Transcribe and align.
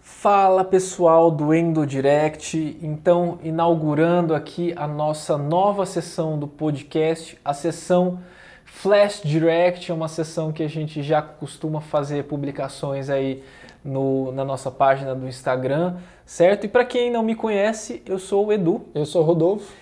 Fala 0.00 0.64
pessoal 0.64 1.32
do 1.32 1.52
Endo 1.52 1.84
Direct, 1.84 2.78
então 2.80 3.40
inaugurando 3.42 4.36
aqui 4.36 4.72
a 4.76 4.86
nossa 4.86 5.36
nova 5.36 5.84
sessão 5.84 6.38
do 6.38 6.46
podcast, 6.46 7.36
a 7.44 7.52
sessão 7.52 8.20
Flash 8.64 9.22
Direct, 9.24 9.90
é 9.90 9.94
uma 9.94 10.06
sessão 10.06 10.52
que 10.52 10.62
a 10.62 10.68
gente 10.68 11.02
já 11.02 11.20
costuma 11.20 11.80
fazer 11.80 12.24
publicações 12.24 13.10
aí 13.10 13.42
no, 13.84 14.30
na 14.32 14.44
nossa 14.44 14.70
página 14.70 15.14
do 15.14 15.26
Instagram, 15.26 15.96
certo? 16.24 16.66
E 16.66 16.68
para 16.68 16.84
quem 16.84 17.10
não 17.10 17.22
me 17.22 17.34
conhece, 17.34 18.00
eu 18.06 18.18
sou 18.18 18.46
o 18.46 18.52
Edu. 18.52 18.82
Eu 18.94 19.04
sou 19.04 19.22
o 19.22 19.24
Rodolfo. 19.24 19.72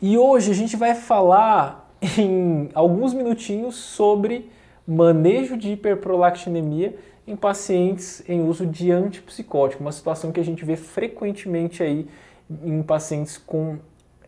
E 0.00 0.18
hoje 0.18 0.50
a 0.50 0.54
gente 0.54 0.76
vai 0.76 0.94
falar 0.94 1.90
em 2.18 2.68
alguns 2.74 3.14
minutinhos 3.14 3.76
sobre 3.76 4.50
manejo 4.86 5.56
de 5.56 5.72
hiperprolactinemia 5.72 6.94
em 7.26 7.34
pacientes 7.34 8.22
em 8.28 8.46
uso 8.46 8.66
de 8.66 8.92
antipsicótico, 8.92 9.82
uma 9.82 9.90
situação 9.90 10.30
que 10.30 10.38
a 10.38 10.44
gente 10.44 10.64
vê 10.66 10.76
frequentemente 10.76 11.82
aí 11.82 12.06
em 12.62 12.82
pacientes 12.82 13.38
com 13.38 13.78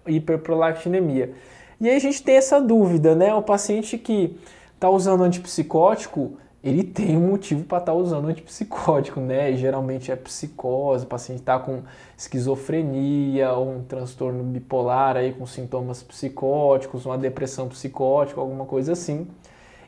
hiperprolactinemia. 0.07 1.35
E 1.79 1.89
aí 1.89 1.97
a 1.97 2.01
gente 2.01 2.23
tem 2.23 2.37
essa 2.37 2.61
dúvida, 2.61 3.15
né? 3.15 3.35
O 3.35 3.43
paciente 3.43 3.99
que 3.99 4.37
está 4.75 4.89
usando 4.89 5.23
antipsicótico, 5.23 6.39
ele 6.63 6.83
tem 6.83 7.17
um 7.17 7.29
motivo 7.29 7.65
para 7.65 7.79
estar 7.79 7.93
tá 7.93 7.99
usando 7.99 8.27
antipsicótico, 8.29 9.21
né? 9.21 9.53
Geralmente 9.53 10.11
é 10.11 10.17
psicose, 10.17 11.05
o 11.05 11.09
paciente 11.09 11.41
está 11.41 11.59
com 11.59 11.83
esquizofrenia 12.17 13.53
ou 13.53 13.77
um 13.77 13.83
transtorno 13.83 14.43
bipolar 14.43 15.17
aí 15.17 15.33
com 15.33 15.47
sintomas 15.47 16.03
psicóticos, 16.03 17.07
uma 17.07 17.17
depressão 17.17 17.69
psicótica, 17.69 18.41
alguma 18.41 18.65
coisa 18.65 18.93
assim. 18.93 19.27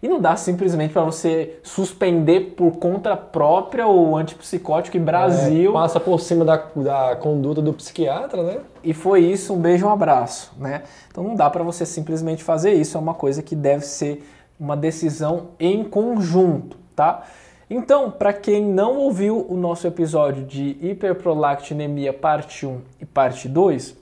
E 0.03 0.09
não 0.09 0.19
dá 0.19 0.35
simplesmente 0.35 0.93
para 0.95 1.03
você 1.03 1.59
suspender 1.63 2.55
por 2.57 2.73
conta 2.79 3.15
própria 3.17 3.87
o 3.87 4.17
antipsicótico 4.17 4.97
em 4.97 5.01
Brasil. 5.01 5.71
É, 5.71 5.75
passa 5.75 6.01
por 6.01 6.19
cima 6.21 6.43
da, 6.43 6.57
da 6.75 7.17
conduta 7.17 7.61
do 7.61 7.73
psiquiatra, 7.75 8.43
né? 8.43 8.59
E 8.83 8.95
foi 8.95 9.21
isso, 9.21 9.53
um 9.53 9.59
beijo, 9.59 9.87
um 9.87 9.91
abraço, 9.91 10.53
né? 10.57 10.85
Então 11.11 11.23
não 11.23 11.35
dá 11.35 11.51
para 11.51 11.63
você 11.63 11.85
simplesmente 11.85 12.43
fazer 12.43 12.73
isso, 12.73 12.97
é 12.97 13.01
uma 13.01 13.13
coisa 13.13 13.43
que 13.43 13.55
deve 13.55 13.85
ser 13.85 14.25
uma 14.61 14.77
decisão 14.77 15.49
em 15.59 15.83
conjunto, 15.83 16.77
tá? 16.95 17.25
Então, 17.69 18.11
para 18.11 18.33
quem 18.33 18.63
não 18.63 18.99
ouviu 18.99 19.47
o 19.49 19.57
nosso 19.57 19.87
episódio 19.87 20.45
de 20.45 20.77
hiperprolactinemia 20.83 22.13
parte 22.13 22.67
1 22.67 22.81
e 23.01 23.07
parte 23.07 23.49
2, 23.49 23.97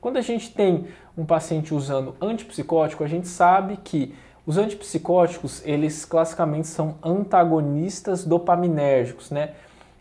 quando 0.00 0.16
a 0.16 0.22
gente 0.22 0.52
tem 0.52 0.86
um 1.16 1.24
paciente 1.24 1.72
usando 1.72 2.16
antipsicótico, 2.20 3.04
a 3.04 3.06
gente 3.06 3.28
sabe 3.28 3.76
que 3.76 4.14
os 4.46 4.56
antipsicóticos, 4.56 5.62
eles 5.64 6.04
classicamente 6.04 6.66
são 6.66 6.96
antagonistas 7.04 8.24
dopaminérgicos, 8.24 9.30
né? 9.30 9.50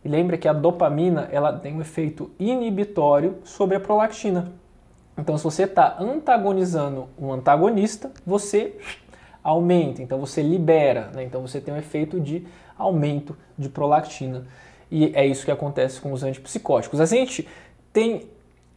E 0.03 0.07
lembra 0.07 0.37
que 0.37 0.47
a 0.47 0.53
dopamina, 0.53 1.27
ela 1.31 1.51
tem 1.51 1.75
um 1.75 1.81
efeito 1.81 2.31
inibitório 2.39 3.37
sobre 3.43 3.75
a 3.75 3.79
prolactina. 3.79 4.53
Então, 5.17 5.37
se 5.37 5.43
você 5.43 5.63
está 5.63 5.97
antagonizando 5.99 7.09
um 7.19 7.33
antagonista, 7.33 8.09
você 8.25 8.77
aumenta, 9.49 10.01
então 10.01 10.19
você 10.19 10.41
libera, 10.41 11.09
né? 11.13 11.23
então 11.23 11.41
você 11.41 11.59
tem 11.59 11.73
um 11.73 11.77
efeito 11.77 12.19
de 12.19 12.45
aumento 12.77 13.35
de 13.57 13.67
prolactina. 13.67 14.45
E 14.91 15.11
é 15.15 15.25
isso 15.25 15.45
que 15.45 15.51
acontece 15.51 15.99
com 15.99 16.11
os 16.11 16.23
antipsicóticos. 16.23 16.99
A 16.99 17.05
gente 17.05 17.47
tem 17.91 18.27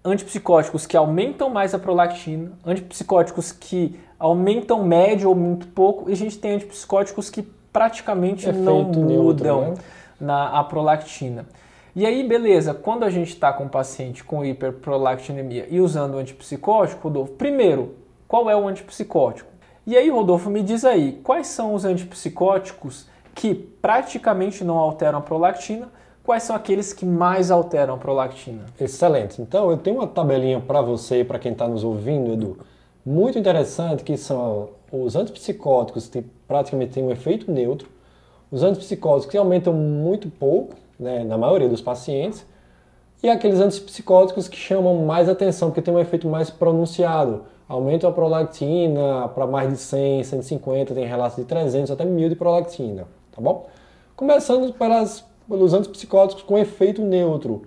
antipsicóticos 0.05 0.87
que 0.87 0.97
aumentam 0.97 1.49
mais 1.49 1.75
a 1.75 1.79
prolactina, 1.79 2.53
antipsicóticos 2.65 3.53
que 3.53 3.99
aumentam 4.19 4.85
médio 4.85 5.29
ou 5.29 5.35
muito 5.35 5.67
pouco, 5.69 6.09
e 6.09 6.13
a 6.13 6.17
gente 6.17 6.39
tem 6.39 6.53
antipsicóticos 6.53 7.31
que 7.31 7.43
praticamente 7.73 8.49
Efeito 8.49 8.65
não 8.65 8.83
mudam 8.83 9.05
neutro, 9.05 9.61
né? 9.73 9.75
na 10.21 10.59
a 10.59 10.65
prolactina. 10.65 11.47
E 11.95 12.07
aí, 12.07 12.27
beleza, 12.27 12.73
quando 12.73 13.05
a 13.05 13.11
gente 13.11 13.29
está 13.29 13.53
com 13.53 13.65
um 13.65 13.69
paciente 13.69 14.25
com 14.25 14.45
hiperprolactinemia 14.45 15.67
e 15.71 15.81
usando 15.81 16.15
o 16.15 16.19
antipsicótico, 16.19 17.09
Rodolfo, 17.09 17.33
primeiro, 17.35 17.95
qual 18.27 18.49
é 18.49 18.57
o 18.57 18.67
antipsicótico? 18.67 19.52
E 19.85 19.97
aí, 19.97 20.09
Rodolfo, 20.09 20.49
me 20.49 20.63
diz 20.63 20.85
aí, 20.85 21.21
quais 21.25 21.49
são 21.49 21.75
os 21.75 21.85
antipsicóticos 21.85 23.07
que 23.35 23.53
praticamente 23.53 24.63
não 24.63 24.79
alteram 24.79 25.19
a 25.19 25.23
prolactina, 25.23 25.89
quais 26.23 26.45
são 26.45 26.55
aqueles 26.55 26.93
que 26.93 27.05
mais 27.05 27.51
alteram 27.51 27.95
a 27.95 27.99
prolactina? 27.99 28.65
Excelente. 28.81 29.43
Então, 29.43 29.71
eu 29.71 29.77
tenho 29.77 29.97
uma 29.97 30.07
tabelinha 30.07 30.61
para 30.61 30.81
você 30.81 31.21
e 31.21 31.25
para 31.25 31.39
quem 31.39 31.51
está 31.51 31.67
nos 31.67 31.83
ouvindo, 31.83 32.33
Edu, 32.33 32.59
muito 33.05 33.37
interessante, 33.37 34.05
que 34.05 34.17
são 34.17 34.69
os 34.93 35.17
antipsicóticos 35.17 36.09
que 36.09 36.23
praticamente 36.47 36.93
têm 36.93 37.03
um 37.03 37.11
efeito 37.11 37.51
neutro, 37.51 37.89
os 38.53 38.63
antipsicóticos 38.63 39.31
que 39.33 39.37
aumentam 39.37 39.73
muito 39.73 40.31
pouco, 40.31 40.75
né, 40.97 41.25
na 41.25 41.37
maioria 41.37 41.69
dos 41.69 41.81
pacientes, 41.81 42.47
e 43.21 43.29
aqueles 43.29 43.59
antipsicóticos 43.59 44.47
que 44.47 44.57
chamam 44.57 45.05
mais 45.05 45.29
atenção, 45.29 45.71
porque 45.71 45.83
tem 45.83 45.93
um 45.93 45.99
efeito 45.99 46.29
mais 46.29 46.51
pronunciado. 46.51 47.45
Aumentam 47.69 48.11
a 48.11 48.13
prolactina 48.13 49.29
para 49.29 49.47
mais 49.47 49.71
de 49.71 49.77
100, 49.77 50.25
150, 50.25 50.95
tem 50.95 51.07
relatos 51.07 51.37
de 51.37 51.45
300 51.45 51.91
até 51.91 52.05
1000 52.05 52.29
de 52.29 52.37
prolactina, 52.37 53.07
tá 53.31 53.41
bom? 53.41 53.67
Começando 54.17 54.73
pelas, 54.75 55.25
pelos 55.49 55.73
antipsicóticos 55.73 56.43
com 56.43 56.59
efeito 56.59 57.03
neutro. 57.03 57.63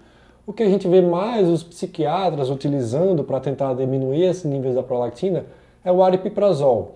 O 0.45 0.53
que 0.53 0.61
a 0.61 0.69
gente 0.69 0.88
vê 0.88 1.01
mais 1.01 1.50
os 1.50 1.63
psiquiatras 1.63 2.50
utilizando 2.50 3.23
para 3.23 3.39
tentar 3.39 3.73
diminuir 3.73 4.25
esses 4.25 4.45
níveis 4.45 4.75
da 4.75 4.83
prolactina 4.83 5.45
é 5.83 5.91
o 5.91 6.03
aripiprazol. 6.03 6.95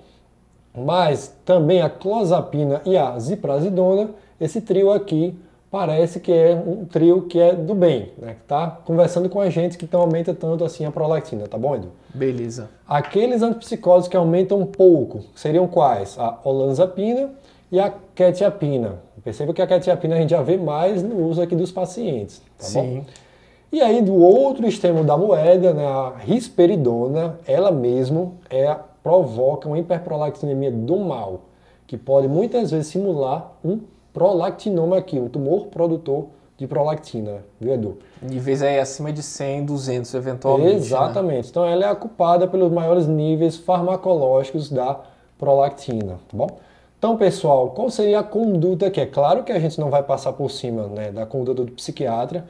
Mas 0.75 1.35
também 1.43 1.81
a 1.81 1.89
clozapina 1.89 2.81
e 2.85 2.95
a 2.95 3.17
ziprasidona, 3.17 4.11
esse 4.39 4.61
trio 4.61 4.91
aqui 4.91 5.35
parece 5.71 6.19
que 6.19 6.31
é 6.31 6.55
um 6.55 6.85
trio 6.85 7.23
que 7.23 7.39
é 7.39 7.53
do 7.53 7.75
bem, 7.75 8.11
né? 8.17 8.37
Tá 8.47 8.79
conversando 8.85 9.29
com 9.29 9.39
a 9.39 9.49
gente 9.49 9.77
que 9.77 9.87
não 9.91 10.01
aumenta 10.01 10.33
tanto 10.33 10.63
assim 10.63 10.85
a 10.85 10.91
prolactina, 10.91 11.47
tá 11.47 11.57
bom, 11.57 11.75
Edu? 11.75 11.91
Beleza. 12.13 12.69
Aqueles 12.87 13.41
antipsicóticos 13.41 14.07
que 14.07 14.17
aumentam 14.17 14.59
um 14.59 14.65
pouco 14.65 15.21
seriam 15.35 15.67
quais? 15.67 16.17
A 16.17 16.39
olanzapina 16.43 17.31
e 17.71 17.79
a 17.79 17.93
quetiapina. 18.15 18.99
Perceba 19.23 19.53
que 19.53 19.61
a 19.61 19.67
quetiapina 19.67 20.15
a 20.15 20.19
gente 20.19 20.31
já 20.31 20.41
vê 20.41 20.57
mais 20.57 21.03
no 21.03 21.27
uso 21.27 21.41
aqui 21.41 21.55
dos 21.55 21.71
pacientes, 21.71 22.41
tá 22.57 22.65
Sim. 22.65 22.99
bom? 22.99 23.05
E 23.71 23.81
aí, 23.81 24.01
do 24.01 24.15
outro 24.15 24.67
extremo 24.67 25.03
da 25.03 25.15
moeda, 25.15 25.73
né, 25.73 25.85
a 25.85 26.15
risperidona, 26.17 27.37
ela 27.45 27.69
mesmo 27.69 28.39
é, 28.49 28.75
provoca 29.03 29.67
uma 29.67 29.77
hiperprolactinemia 29.77 30.71
do 30.71 30.97
mal, 30.97 31.41
que 31.85 31.95
pode 31.95 32.27
muitas 32.27 32.71
vezes 32.71 32.87
simular 32.87 33.51
um 33.63 33.81
prolactinoma 34.19 34.97
aqui, 34.97 35.17
um 35.17 35.29
tumor 35.29 35.67
produtor 35.67 36.25
de 36.57 36.67
prolactina, 36.67 37.37
viu, 37.57 37.73
Edu? 37.73 37.99
Níveis 38.21 38.61
aí 38.61 38.77
acima 38.77 39.13
de 39.13 39.23
100, 39.23 39.63
200 39.63 40.13
eventualmente. 40.13 40.71
Né? 40.71 40.75
Exatamente. 40.75 41.43
Né? 41.43 41.49
Então 41.49 41.65
ela 41.65 41.85
é 41.85 41.89
a 41.89 41.95
culpada 41.95 42.45
pelos 42.45 42.69
maiores 42.69 43.07
níveis 43.07 43.55
farmacológicos 43.55 44.69
da 44.69 44.99
prolactina, 45.37 46.19
tá 46.29 46.37
bom? 46.37 46.49
Então, 46.97 47.15
pessoal, 47.15 47.69
qual 47.69 47.89
seria 47.89 48.19
a 48.19 48.23
conduta 48.23 48.87
aqui? 48.87 48.99
É 48.99 49.05
claro 49.05 49.45
que 49.45 49.53
a 49.53 49.59
gente 49.59 49.79
não 49.79 49.89
vai 49.89 50.03
passar 50.03 50.33
por 50.33 50.51
cima 50.51 50.87
né, 50.87 51.13
da 51.13 51.25
conduta 51.25 51.63
do 51.63 51.71
psiquiatra, 51.71 52.43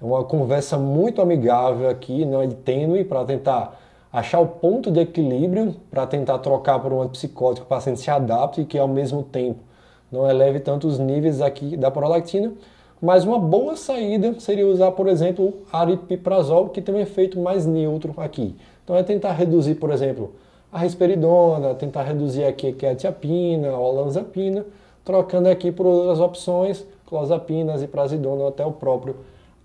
é 0.00 0.04
uma 0.04 0.24
conversa 0.24 0.76
muito 0.76 1.22
amigável 1.22 1.88
aqui, 1.88 2.24
não 2.24 2.42
é 2.42 2.48
de 2.48 2.56
tênue, 2.56 3.04
para 3.04 3.24
tentar 3.24 3.80
achar 4.12 4.40
o 4.40 4.46
ponto 4.48 4.90
de 4.90 4.98
equilíbrio, 4.98 5.76
para 5.88 6.04
tentar 6.04 6.38
trocar 6.38 6.80
por 6.80 6.92
um 6.92 7.00
antipsicótico 7.00 7.64
que 7.64 7.72
o 7.72 7.76
paciente 7.76 8.00
se 8.00 8.10
adapte 8.10 8.62
e 8.62 8.64
que 8.64 8.76
ao 8.76 8.88
mesmo 8.88 9.22
tempo 9.22 9.60
não 10.12 10.28
eleve 10.28 10.60
tanto 10.60 10.86
os 10.86 10.98
níveis 10.98 11.40
aqui 11.40 11.76
da 11.76 11.90
prolactina. 11.90 12.52
Mas 13.00 13.24
uma 13.24 13.38
boa 13.38 13.74
saída 13.74 14.38
seria 14.38 14.66
usar, 14.66 14.92
por 14.92 15.08
exemplo, 15.08 15.54
aripiprazol, 15.72 16.68
que 16.68 16.80
tem 16.80 16.94
um 16.94 17.00
efeito 17.00 17.40
mais 17.40 17.66
neutro 17.66 18.14
aqui. 18.16 18.54
Então 18.84 18.94
é 18.94 19.02
tentar 19.02 19.32
reduzir, 19.32 19.74
por 19.76 19.90
exemplo, 19.90 20.32
a 20.70 20.78
risperidona, 20.78 21.74
tentar 21.74 22.02
reduzir 22.02 22.44
aqui 22.44 22.68
a 22.68 22.72
quetiapina, 22.72 23.72
olanzapina, 23.72 24.64
trocando 25.04 25.48
aqui 25.48 25.72
por 25.72 25.86
outras 25.86 26.20
opções, 26.20 26.86
clozapina, 27.06 27.76
ziprasidona 27.76 28.42
ou 28.42 28.48
até 28.48 28.64
o 28.64 28.72
próprio 28.72 29.16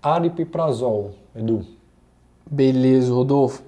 aripiprazol, 0.02 1.10
Edu. 1.36 1.64
Beleza, 2.50 3.12
Rodolfo. 3.12 3.62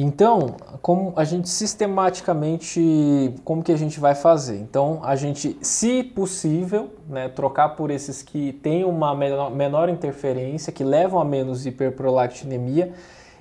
Então, 0.00 0.54
como 0.80 1.12
a 1.16 1.24
gente 1.24 1.48
sistematicamente, 1.48 3.34
como 3.44 3.64
que 3.64 3.72
a 3.72 3.76
gente 3.76 3.98
vai 3.98 4.14
fazer? 4.14 4.56
Então, 4.56 5.00
a 5.02 5.16
gente, 5.16 5.58
se 5.60 6.04
possível, 6.04 6.90
né, 7.08 7.28
trocar 7.28 7.70
por 7.70 7.90
esses 7.90 8.22
que 8.22 8.52
têm 8.52 8.84
uma 8.84 9.12
menor, 9.12 9.50
menor 9.50 9.88
interferência, 9.88 10.72
que 10.72 10.84
levam 10.84 11.20
a 11.20 11.24
menos 11.24 11.66
hiperprolactinemia, 11.66 12.94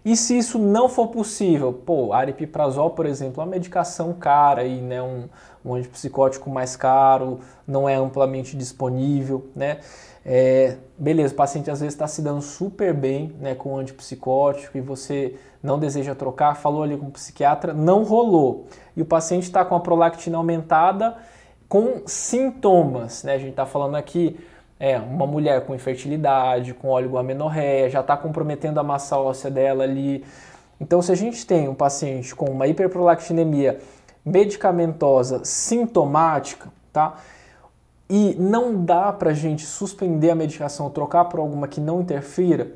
E 0.05 0.15
se 0.15 0.37
isso 0.37 0.57
não 0.57 0.87
for 0.87 1.09
possível, 1.09 1.73
pô, 1.73 2.13
aripiprazol, 2.13 2.91
por 2.91 3.05
exemplo, 3.05 3.41
é 3.41 3.43
uma 3.43 3.51
medicação 3.51 4.13
cara 4.13 4.63
e 4.63 4.79
né, 4.79 5.01
um, 5.01 5.27
um 5.65 5.75
antipsicótico 5.75 6.49
mais 6.49 6.77
caro, 6.77 7.41
não 7.67 7.89
é 7.89 7.95
amplamente 7.95 8.55
disponível, 8.55 9.49
né? 9.53 9.79
É, 10.29 10.75
beleza, 10.97 11.33
o 11.33 11.37
paciente 11.37 11.71
às 11.71 11.79
vezes 11.79 11.93
está 11.93 12.05
se 12.05 12.21
dando 12.21 12.41
super 12.41 12.93
bem 12.93 13.33
né, 13.39 13.55
com 13.55 13.77
antipsicótico 13.77 14.77
e 14.77 14.81
você 14.81 15.35
não 15.63 15.79
deseja 15.79 16.13
trocar, 16.13 16.55
falou 16.55 16.83
ali 16.83 16.97
com 16.97 17.05
o 17.05 17.11
psiquiatra, 17.11 17.73
não 17.73 18.03
rolou. 18.03 18.67
E 18.93 19.01
o 19.01 19.05
paciente 19.05 19.43
está 19.43 19.63
com 19.63 19.73
a 19.73 19.79
prolactina 19.79 20.35
aumentada 20.37 21.15
com 21.69 22.01
sintomas, 22.05 23.23
né? 23.23 23.35
A 23.35 23.37
gente 23.37 23.51
está 23.51 23.65
falando 23.65 23.95
aqui 23.95 24.37
é, 24.77 24.97
uma 24.97 25.25
mulher 25.25 25.65
com 25.65 25.73
infertilidade, 25.73 26.73
com 26.73 26.89
oligoamenorreia, 26.89 27.89
já 27.89 28.01
está 28.01 28.17
comprometendo 28.17 28.79
a 28.79 28.83
massa 28.83 29.17
óssea 29.17 29.49
dela 29.49 29.85
ali. 29.85 30.25
Então, 30.79 31.01
se 31.01 31.11
a 31.11 31.15
gente 31.15 31.45
tem 31.45 31.69
um 31.69 31.73
paciente 31.73 32.35
com 32.35 32.45
uma 32.45 32.67
hiperprolactinemia 32.67 33.79
medicamentosa 34.25 35.43
sintomática, 35.45 36.69
tá? 36.91 37.15
E 38.09 38.35
não 38.39 38.85
dá 38.85 39.11
para 39.11 39.31
a 39.31 39.33
gente 39.33 39.65
suspender 39.65 40.29
a 40.29 40.35
medicação, 40.35 40.89
trocar 40.89 41.25
por 41.25 41.39
alguma 41.39 41.67
que 41.67 41.81
não 41.81 42.01
interfira, 42.01 42.71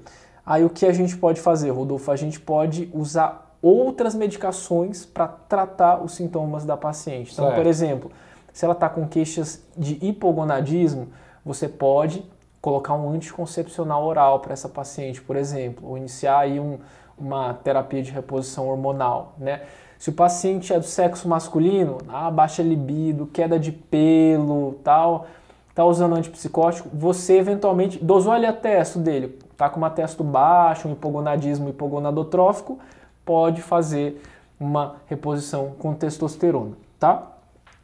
aí 0.45 0.65
o 0.65 0.69
que 0.69 0.85
a 0.85 0.91
gente 0.91 1.15
pode 1.15 1.39
fazer, 1.39 1.69
Rodolfo? 1.69 2.11
A 2.11 2.15
gente 2.15 2.39
pode 2.39 2.89
usar 2.93 3.55
outras 3.61 4.13
medicações 4.15 5.05
para 5.05 5.27
tratar 5.27 6.03
os 6.03 6.13
sintomas 6.13 6.65
da 6.65 6.75
paciente. 6.75 7.31
Então, 7.31 7.45
certo. 7.45 7.57
por 7.57 7.67
exemplo, 7.67 8.11
se 8.51 8.65
ela 8.65 8.73
está 8.73 8.89
com 8.89 9.07
queixas 9.07 9.63
de 9.77 9.97
hipogonadismo, 10.01 11.07
você 11.45 11.67
pode 11.67 12.25
colocar 12.59 12.93
um 12.93 13.11
anticoncepcional 13.11 14.03
oral 14.03 14.39
para 14.39 14.53
essa 14.53 14.69
paciente, 14.69 15.21
por 15.21 15.35
exemplo, 15.35 15.89
ou 15.89 15.97
iniciar 15.97 16.39
aí 16.39 16.59
um, 16.59 16.77
uma 17.17 17.53
terapia 17.53 18.03
de 18.03 18.11
reposição 18.11 18.67
hormonal, 18.67 19.35
né? 19.37 19.61
Se 20.01 20.09
o 20.09 20.13
paciente 20.13 20.73
é 20.73 20.79
do 20.79 20.85
sexo 20.85 21.29
masculino, 21.29 21.99
ah, 22.07 22.31
baixa 22.31 22.63
libido, 22.63 23.27
queda 23.27 23.59
de 23.59 23.71
pelo, 23.71 24.79
tal, 24.83 25.27
tá 25.75 25.85
usando 25.85 26.15
antipsicótico, 26.15 26.89
você 26.91 27.37
eventualmente 27.37 28.03
dosou 28.03 28.31
ali 28.31 28.47
a 28.47 28.51
testo 28.51 28.97
dele, 28.97 29.37
tá 29.55 29.69
com 29.69 29.77
uma 29.77 29.91
testo 29.91 30.23
baixa, 30.23 30.87
um 30.87 30.93
hipogonadismo 30.93 31.69
hipogonadotrófico, 31.69 32.79
pode 33.23 33.61
fazer 33.61 34.19
uma 34.59 34.95
reposição 35.05 35.73
com 35.77 35.93
testosterona, 35.93 36.75
tá? 36.99 37.33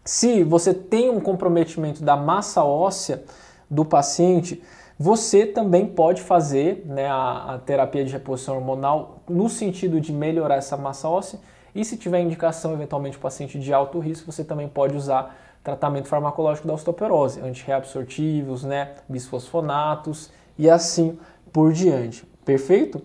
Se 0.04 0.44
você 0.44 0.74
tem 0.74 1.12
um 1.12 1.20
comprometimento 1.20 2.04
da 2.04 2.18
massa 2.18 2.64
óssea, 2.64 3.24
do 3.70 3.86
paciente, 3.86 4.64
você 4.98 5.46
também 5.46 5.86
pode 5.86 6.24
fazer 6.24 6.84
né, 6.84 7.06
a, 7.06 7.54
a, 7.54 7.58
terapia 7.60 8.04
de 8.04 8.12
reposição 8.12 8.56
hormonal 8.56 9.18
no 9.30 9.48
sentido 9.48 10.02
de 10.02 10.12
melhorar 10.12 10.56
essa 10.56 10.76
massa 10.76 11.08
óssea. 11.08 11.40
E 11.78 11.86
se 11.86 11.96
tiver 11.96 12.20
indicação, 12.22 12.74
eventualmente, 12.74 13.20
paciente 13.20 13.60
de 13.60 13.72
alto 13.72 14.00
risco, 14.00 14.32
você 14.32 14.44
também 14.44 14.68
pode 14.68 14.98
usar 14.98 15.38
tratamento 15.64 16.08
farmacológico 16.08 16.68
da 16.68 16.74
osteoporose, 16.74 17.40
antirreabsortivos, 17.40 18.64
né, 18.64 18.96
bisfosfonatos 19.08 20.32
e 20.58 20.68
assim 20.68 21.20
por 21.54 21.72
diante. 21.72 22.26
Perfeito? 22.44 23.00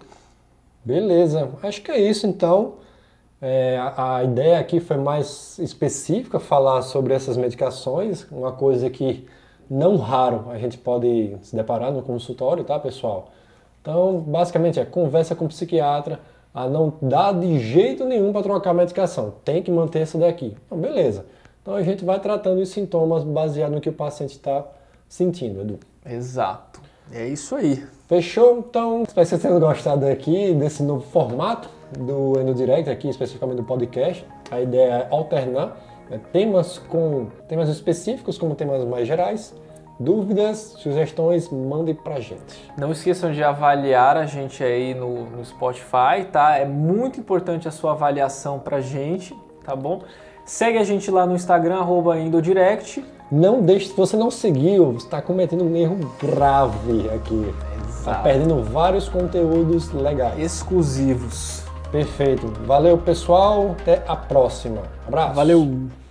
Beleza, 0.82 1.50
acho 1.62 1.82
que 1.82 1.90
é 1.90 2.00
isso 2.00 2.26
então. 2.26 2.76
É, 3.42 3.76
a, 3.76 4.16
a 4.16 4.24
ideia 4.24 4.58
aqui 4.58 4.80
foi 4.80 4.96
mais 4.96 5.58
específica, 5.58 6.40
falar 6.40 6.80
sobre 6.80 7.12
essas 7.12 7.36
medicações, 7.36 8.26
uma 8.32 8.52
coisa 8.52 8.88
que 8.88 9.28
não 9.68 9.98
raro 9.98 10.46
a 10.50 10.56
gente 10.56 10.78
pode 10.78 11.36
se 11.42 11.54
deparar 11.54 11.92
no 11.92 12.00
consultório, 12.00 12.64
tá, 12.64 12.78
pessoal? 12.78 13.32
Então, 13.82 14.20
basicamente 14.20 14.80
é 14.80 14.84
conversa 14.86 15.34
com 15.34 15.44
o 15.44 15.48
psiquiatra, 15.48 16.20
a 16.54 16.68
não 16.68 16.92
dá 17.00 17.32
de 17.32 17.58
jeito 17.58 18.04
nenhum 18.04 18.32
para 18.32 18.42
trocar 18.42 18.70
a 18.70 18.74
medicação, 18.74 19.34
tem 19.44 19.62
que 19.62 19.70
manter 19.70 20.00
essa 20.00 20.18
daqui. 20.18 20.56
Então, 20.66 20.78
beleza. 20.78 21.24
Então 21.62 21.74
a 21.74 21.82
gente 21.82 22.04
vai 22.04 22.18
tratando 22.18 22.60
os 22.60 22.68
sintomas 22.70 23.24
baseado 23.24 23.72
no 23.72 23.80
que 23.80 23.88
o 23.88 23.92
paciente 23.92 24.32
está 24.32 24.64
sentindo, 25.08 25.60
Edu. 25.60 25.78
Exato. 26.04 26.80
É 27.10 27.26
isso 27.26 27.54
aí. 27.54 27.84
Fechou? 28.08 28.58
Então, 28.58 29.02
espero 29.02 29.24
que 29.24 29.30
vocês 29.30 29.42
tenham 29.42 29.60
gostado 29.60 30.06
aqui 30.06 30.54
desse 30.54 30.82
novo 30.82 31.02
formato 31.02 31.68
do 31.98 32.38
Endo 32.40 32.54
Direct, 32.54 32.90
aqui 32.90 33.08
especificamente 33.08 33.58
do 33.58 33.64
podcast. 33.64 34.26
A 34.50 34.60
ideia 34.60 34.92
é 34.92 35.08
alternar 35.10 35.76
né, 36.10 36.20
temas 36.32 36.78
com 36.78 37.26
temas 37.48 37.68
específicos 37.68 38.36
como 38.36 38.54
temas 38.54 38.84
mais 38.84 39.06
gerais 39.06 39.54
Dúvidas, 40.02 40.74
sugestões, 40.78 41.48
mandem 41.48 41.94
pra 41.94 42.18
gente. 42.18 42.70
Não 42.76 42.90
esqueçam 42.90 43.32
de 43.32 43.42
avaliar 43.42 44.16
a 44.16 44.26
gente 44.26 44.62
aí 44.62 44.94
no, 44.94 45.26
no 45.30 45.44
Spotify, 45.44 46.24
tá? 46.30 46.56
É 46.56 46.64
muito 46.64 47.20
importante 47.20 47.68
a 47.68 47.70
sua 47.70 47.92
avaliação 47.92 48.58
pra 48.58 48.80
gente, 48.80 49.36
tá 49.64 49.76
bom? 49.76 50.02
Segue 50.44 50.78
a 50.78 50.84
gente 50.84 51.10
lá 51.10 51.24
no 51.24 51.34
Instagram, 51.34 51.76
arroba 51.76 52.18
Indodirect. 52.18 53.04
Não 53.30 53.62
deixe, 53.62 53.88
se 53.88 53.96
você 53.96 54.16
não 54.16 54.30
seguiu, 54.30 54.92
você 54.92 55.06
está 55.06 55.22
cometendo 55.22 55.64
um 55.64 55.76
erro 55.76 55.98
grave 56.20 57.08
aqui. 57.14 57.54
Está 57.88 58.16
perdendo 58.16 58.60
vários 58.62 59.08
conteúdos 59.08 59.92
legais. 59.92 60.38
Exclusivos. 60.38 61.62
Perfeito. 61.92 62.52
Valeu, 62.66 62.98
pessoal. 62.98 63.76
Até 63.80 64.02
a 64.08 64.16
próxima. 64.16 64.82
Abraço. 65.06 65.34
Valeu. 65.34 66.01